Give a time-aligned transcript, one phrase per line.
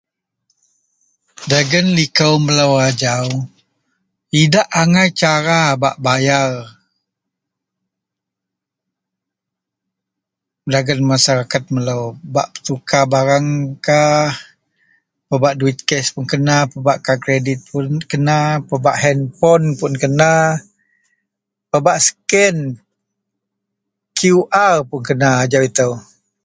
[1.51, 3.25] Dagen likou melo ajau
[4.41, 5.09] idak angai
[5.81, 6.51] ba bayar
[10.73, 11.99] dagen masyarakat melo
[12.33, 13.47] ba bertukar barang
[15.43, 16.09] bak duit cash,
[16.85, 18.37] bak kredit kad kena
[18.85, 20.31] bak handphone pun kena
[21.85, 22.57] bak scan
[24.89, 25.89] pun kena ajau ito.